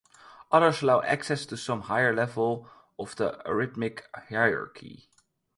Others 0.51 0.81
allow 0.81 1.03
access 1.03 1.45
to 1.45 1.55
some 1.55 1.81
higher 1.81 2.11
level 2.11 2.67
of 2.97 3.15
the 3.17 3.39
arithmetic 3.47 4.07
hierarchy. 4.29 5.11